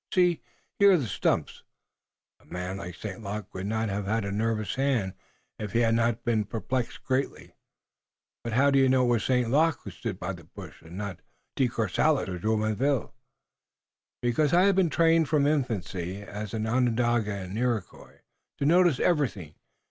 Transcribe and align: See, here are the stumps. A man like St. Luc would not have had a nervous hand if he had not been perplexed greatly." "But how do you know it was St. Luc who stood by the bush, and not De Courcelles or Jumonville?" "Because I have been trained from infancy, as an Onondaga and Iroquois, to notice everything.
See, 0.11 0.41
here 0.79 0.93
are 0.93 0.97
the 0.97 1.05
stumps. 1.05 1.61
A 2.39 2.45
man 2.45 2.77
like 2.77 2.95
St. 2.95 3.21
Luc 3.21 3.53
would 3.53 3.67
not 3.67 3.87
have 3.89 4.07
had 4.07 4.25
a 4.25 4.31
nervous 4.31 4.73
hand 4.73 5.13
if 5.59 5.73
he 5.73 5.81
had 5.81 5.93
not 5.93 6.23
been 6.23 6.43
perplexed 6.43 7.03
greatly." 7.03 7.53
"But 8.43 8.53
how 8.53 8.71
do 8.71 8.79
you 8.79 8.89
know 8.89 9.03
it 9.05 9.09
was 9.09 9.23
St. 9.23 9.51
Luc 9.51 9.77
who 9.83 9.91
stood 9.91 10.19
by 10.19 10.33
the 10.33 10.45
bush, 10.45 10.81
and 10.81 10.97
not 10.97 11.19
De 11.55 11.67
Courcelles 11.69 12.27
or 12.29 12.39
Jumonville?" 12.39 13.13
"Because 14.23 14.53
I 14.55 14.63
have 14.63 14.75
been 14.75 14.89
trained 14.89 15.29
from 15.29 15.45
infancy, 15.45 16.23
as 16.23 16.55
an 16.55 16.65
Onondaga 16.65 17.35
and 17.35 17.55
Iroquois, 17.55 18.21
to 18.57 18.65
notice 18.65 18.99
everything. 18.99 19.53